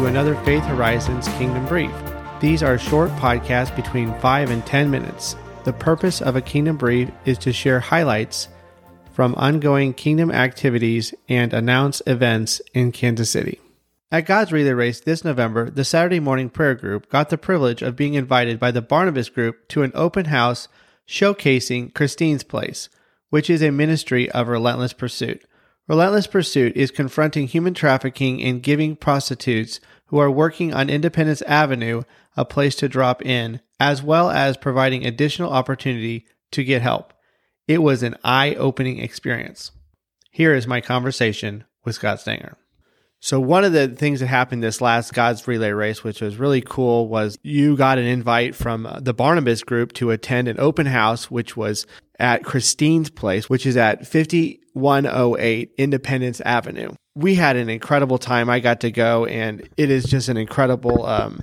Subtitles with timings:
[0.00, 1.92] To another Faith Horizons Kingdom Brief.
[2.40, 5.36] These are short podcasts between 5 and 10 minutes.
[5.64, 8.48] The purpose of a Kingdom Brief is to share highlights
[9.12, 13.60] from ongoing Kingdom activities and announce events in Kansas City.
[14.10, 17.94] At God's Relay Race this November, the Saturday Morning Prayer Group got the privilege of
[17.94, 20.66] being invited by the Barnabas Group to an open house
[21.06, 22.88] showcasing Christine's Place,
[23.28, 25.44] which is a ministry of relentless pursuit.
[25.90, 32.02] Relentless Pursuit is confronting human trafficking and giving prostitutes who are working on Independence Avenue
[32.36, 37.12] a place to drop in, as well as providing additional opportunity to get help.
[37.66, 39.72] It was an eye opening experience.
[40.30, 42.56] Here is my conversation with Scott Stanger.
[43.18, 46.60] So one of the things that happened this last God's Relay race, which was really
[46.62, 50.86] cool, was you got an invite from uh, the Barnabas group to attend an open
[50.86, 51.84] house, which was
[52.20, 56.92] at Christine's place, which is at 5108 Independence Avenue.
[57.16, 58.48] We had an incredible time.
[58.48, 61.42] I got to go and it is just an incredible, um,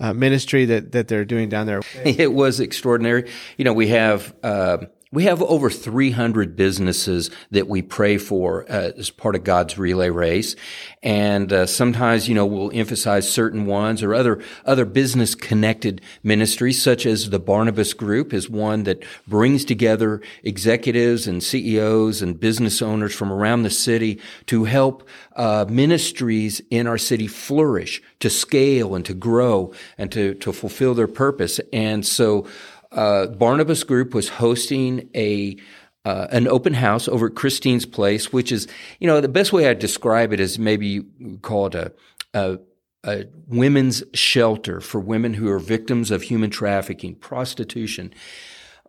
[0.00, 1.82] uh, ministry that, that they're doing down there.
[2.04, 3.30] It was extraordinary.
[3.58, 4.78] You know, we have, uh,
[5.14, 10.10] we have over 300 businesses that we pray for uh, as part of God's relay
[10.10, 10.56] race,
[11.04, 16.82] and uh, sometimes you know we'll emphasize certain ones or other other business connected ministries,
[16.82, 22.82] such as the Barnabas Group is one that brings together executives and CEOs and business
[22.82, 28.96] owners from around the city to help uh, ministries in our city flourish, to scale
[28.96, 32.48] and to grow and to to fulfill their purpose, and so
[32.94, 35.56] uh, Barnabas Group was hosting a
[36.04, 38.68] uh, an open house over at Christine's place, which is,
[39.00, 41.02] you know, the best way I'd describe it is maybe
[41.40, 41.92] call it a,
[42.34, 42.58] a,
[43.04, 48.12] a women's shelter for women who are victims of human trafficking, prostitution.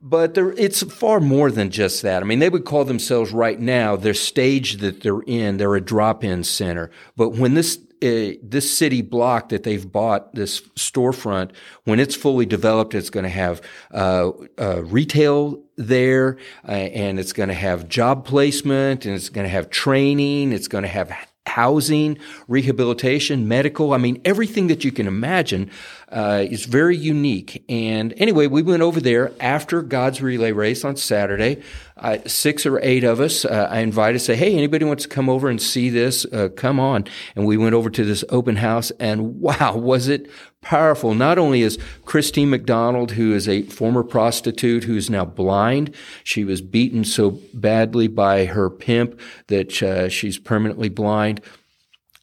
[0.01, 2.21] But it's far more than just that.
[2.21, 5.81] I mean, they would call themselves right now, their stage that they're in, they're a
[5.81, 6.91] drop-in center.
[7.15, 11.51] But when this uh, this city block that they've bought, this storefront,
[11.85, 13.61] when it's fully developed, it's going to have
[13.93, 16.37] uh, uh, retail there,
[16.67, 20.67] uh, and it's going to have job placement, and it's going to have training, it's
[20.67, 21.11] going to have
[21.47, 23.93] housing, rehabilitation, medical.
[23.93, 25.71] I mean, everything that you can imagine
[26.09, 27.63] uh, is very unique.
[27.67, 31.61] And anyway, we went over there after God's relay race on Saturday.
[31.97, 35.29] Uh, six or eight of us, uh, I invited, say, hey, anybody wants to come
[35.29, 36.25] over and see this?
[36.25, 37.05] Uh, come on.
[37.35, 40.29] And we went over to this open house, and wow, was it
[40.61, 41.13] powerful.
[41.13, 46.43] Not only is Christine McDonald, who is a former prostitute who is now blind, she
[46.43, 51.41] was beaten so badly by her pimp that uh, she's permanently blind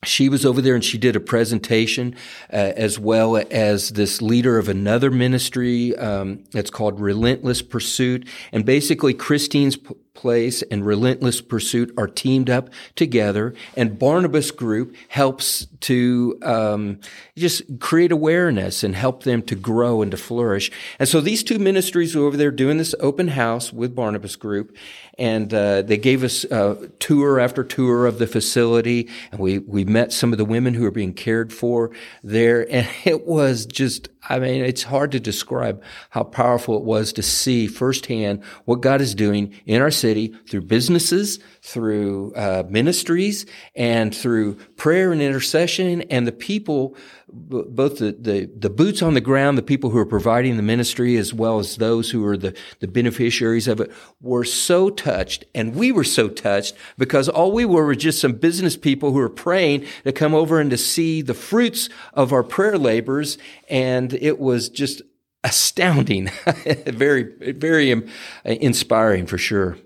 [0.05, 2.15] she was over there and she did a presentation
[2.53, 8.29] uh, as well as this leader of another ministry um, that's called relentless pursuit.
[8.53, 14.95] And basically christine's p- place and relentless pursuit are teamed up together and barnabas group
[15.09, 17.01] helps to um,
[17.37, 20.71] just create awareness and help them to grow and to flourish.
[20.99, 24.77] And so these two ministries were over there doing this open house with barnabas group
[25.19, 29.85] and uh, they gave us uh, tour after tour of the facility, and we we
[29.85, 31.91] met some of the women who are being cared for
[32.23, 37.13] there, and it was just I mean, it's hard to describe how powerful it was
[37.15, 43.47] to see firsthand what God is doing in our city through businesses, through uh, ministries,
[43.77, 46.97] and through prayer and intercession, and the people,
[47.29, 51.17] both the, the, the boots on the ground, the people who are providing the ministry,
[51.17, 55.77] as well as those who are the, the beneficiaries of it, were so touched, and
[55.77, 59.29] we were so touched because all we were were just some business people who were
[59.29, 64.39] praying to come over and to see the fruits of our prayer labors and it
[64.39, 65.03] was just
[65.45, 66.31] astounding,
[66.87, 68.07] very, very um,
[68.45, 69.77] inspiring for sure.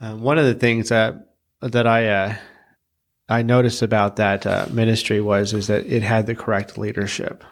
[0.00, 2.36] Uh, one of the things that that I uh,
[3.28, 7.44] I noticed about that uh, ministry was is that it had the correct leadership.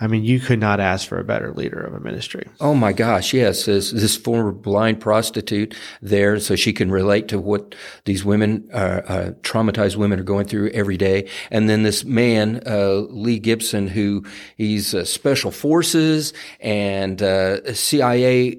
[0.00, 2.48] I mean, you could not ask for a better leader of a ministry.
[2.60, 3.66] Oh my gosh, yes.
[3.66, 8.76] This, this former blind prostitute there, so she can relate to what these women, uh,
[9.06, 11.28] uh, traumatized women are going through every day.
[11.50, 14.24] And then this man, uh, Lee Gibson, who
[14.56, 18.58] he's uh, special forces and uh, CIA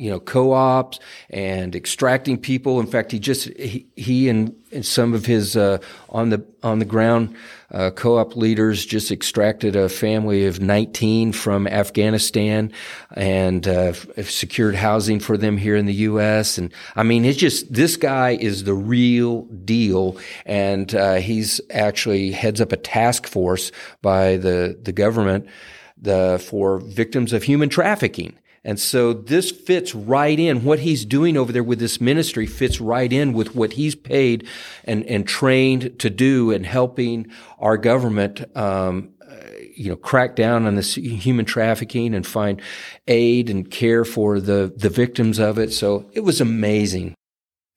[0.00, 0.98] you know, co-ops
[1.28, 2.80] and extracting people.
[2.80, 5.76] In fact, he just he, he and, and, some of his uh,
[6.08, 7.36] on the on the ground
[7.70, 12.72] uh, co-op leaders just extracted a family of 19 from Afghanistan
[13.14, 13.92] and uh,
[14.22, 16.56] secured housing for them here in the U.S.
[16.56, 22.30] And I mean, it's just this guy is the real deal, and uh, he's actually
[22.30, 23.70] heads up a task force
[24.00, 25.46] by the the government
[26.00, 28.34] the for victims of human trafficking.
[28.62, 30.64] And so this fits right in.
[30.64, 34.46] What he's doing over there with this ministry fits right in with what he's paid
[34.84, 39.14] and, and trained to do in helping our government, um,
[39.74, 42.60] you know, crack down on this human trafficking and find
[43.06, 45.72] aid and care for the, the victims of it.
[45.72, 47.14] So it was amazing.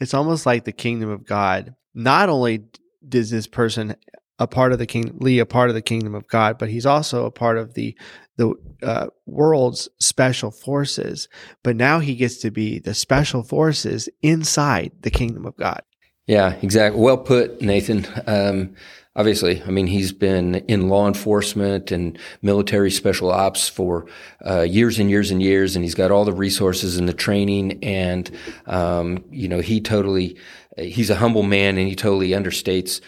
[0.01, 1.75] It's almost like the kingdom of God.
[1.93, 2.65] Not only
[3.07, 3.95] does this person
[4.39, 6.85] a part of the king Lee a part of the kingdom of God, but he's
[6.85, 7.97] also a part of the
[8.35, 11.29] the uh, world's special forces.
[11.63, 15.81] But now he gets to be the special forces inside the kingdom of God.
[16.25, 17.01] Yeah, exactly.
[17.01, 18.07] Well put, Nathan.
[18.25, 18.75] Um,
[19.15, 24.07] obviously, I mean, he's been in law enforcement and military special ops for
[24.45, 27.83] uh, years and years and years, and he's got all the resources and the training.
[27.83, 28.31] And
[28.65, 30.37] um, you know, he totally
[30.77, 33.01] he's a humble man, and he totally understates.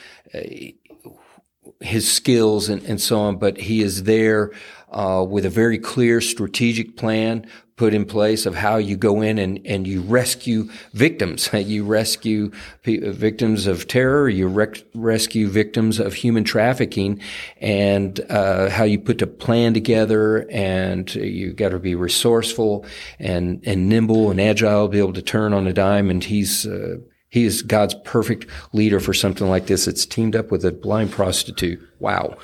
[1.81, 4.51] His skills and, and so on, but he is there
[4.89, 7.45] uh, with a very clear strategic plan
[7.75, 11.49] put in place of how you go in and, and you rescue victims.
[11.53, 12.51] you rescue
[12.83, 17.19] victims of terror, you rec- rescue victims of human trafficking,
[17.59, 20.49] and uh, how you put the plan together.
[20.49, 22.85] And you got to be resourceful
[23.19, 26.09] and and nimble and agile, be able to turn on a dime.
[26.09, 26.97] And he's uh,
[27.35, 29.89] he is God's perfect leader for something like this.
[29.89, 31.81] It's teamed up with a blind prostitute.
[31.99, 32.37] Wow.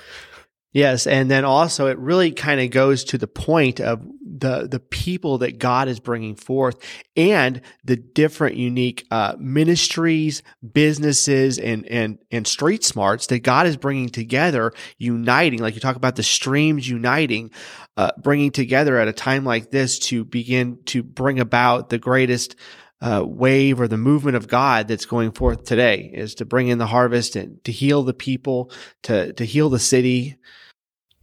[0.73, 4.81] Yes, and then also it really kind of goes to the point of the the
[4.81, 6.77] people that God is bringing forth
[7.15, 10.43] and the different unique uh, ministries,
[10.73, 15.59] businesses, and and and street smarts that God is bringing together, uniting.
[15.59, 17.51] Like you talk about the streams uniting,
[17.95, 22.57] uh, bringing together at a time like this to begin to bring about the greatest
[23.01, 26.77] uh, wave or the movement of God that's going forth today is to bring in
[26.77, 28.71] the harvest and to heal the people,
[29.03, 30.37] to to heal the city.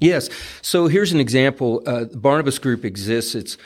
[0.01, 0.29] Yes.
[0.63, 1.83] So here's an example.
[1.87, 3.35] Uh, Barnabas Group exists.
[3.35, 3.57] It's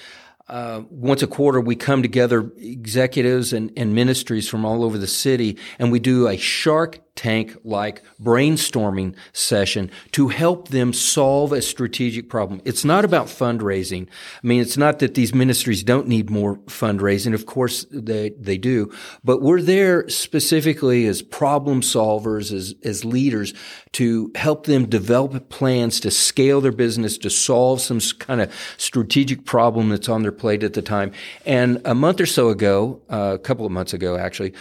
[0.48, 5.06] uh, once a quarter, we come together, executives and, and ministries from all over the
[5.06, 11.60] city, and we do a Shark Tank like brainstorming session to help them solve a
[11.60, 12.62] strategic problem.
[12.64, 14.08] It's not about fundraising.
[14.42, 17.34] I mean, it's not that these ministries don't need more fundraising.
[17.34, 18.90] Of course, they, they do,
[19.22, 23.52] but we're there specifically as problem solvers, as, as leaders
[23.92, 29.44] to help them develop plans to scale their business, to solve some kind of strategic
[29.44, 31.12] problem that's on their plate at the time.
[31.44, 34.54] And a month or so ago, uh, a couple of months ago, actually,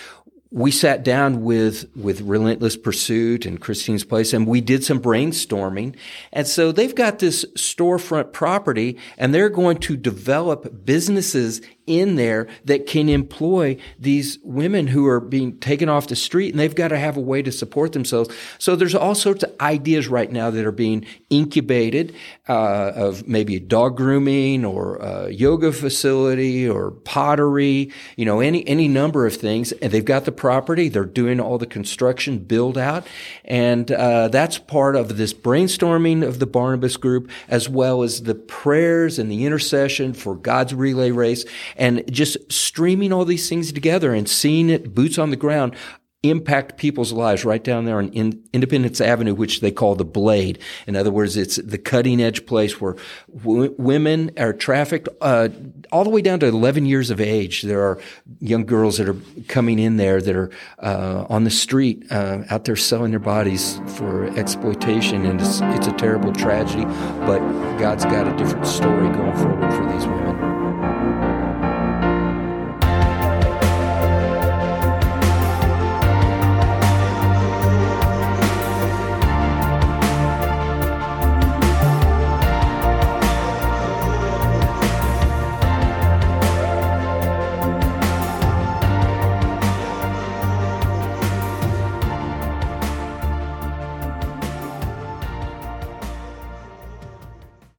[0.51, 5.95] we sat down with with Relentless Pursuit and Christine's Place, and we did some brainstorming.
[6.33, 12.47] And so they've got this storefront property, and they're going to develop businesses in there
[12.65, 16.89] that can employ these women who are being taken off the street and they've got
[16.89, 18.29] to have a way to support themselves.
[18.59, 22.15] So there's all sorts of ideas right now that are being incubated
[22.47, 28.87] uh, of maybe dog grooming or a yoga facility or pottery, you know, any any
[28.87, 29.71] number of things.
[29.73, 30.89] And they've got the property.
[30.89, 33.05] They're doing all the construction build out,
[33.45, 38.33] and uh, that's part of this brainstorming of the Barnabas Group, as well as the
[38.33, 41.45] prayers and the intercession for God's relay race
[41.77, 45.75] and just streaming all these things together and seeing it boots on the ground
[46.23, 48.09] impact people's lives right down there on
[48.53, 50.59] Independence Avenue, which they call the Blade.
[50.85, 52.95] In other words, it's the cutting edge place where
[53.35, 55.49] w- women are trafficked uh,
[55.91, 57.63] all the way down to 11 years of age.
[57.63, 57.99] There are
[58.39, 59.15] young girls that are
[59.47, 63.79] coming in there that are uh, on the street uh, out there selling their bodies
[63.95, 66.85] for exploitation, and it's, it's a terrible tragedy.
[67.25, 67.39] But
[67.77, 70.50] God's got a different story going forward for these women.